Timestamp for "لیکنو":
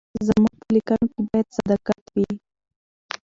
0.75-1.05